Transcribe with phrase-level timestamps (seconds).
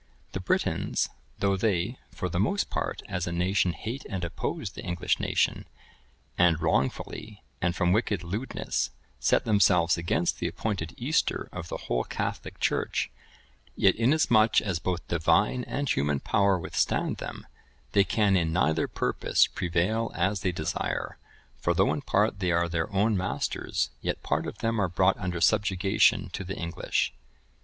[0.31, 4.81] The Britons,(1029) though they, for the most part, as a nation hate and oppose the
[4.83, 5.67] English nation,
[6.39, 12.03] and wrongfully, and from wicked lewdness, set themselves against the appointed Easter of the whole
[12.03, 13.11] Catholic Church;
[13.75, 17.45] yet, inasmuch as both Divine and human power withstand them,
[17.91, 21.19] they can in neither purpose prevail as they desire;
[21.59, 25.17] for though in part they are their own masters, yet part of them are brought
[25.19, 27.13] under subjection to the English.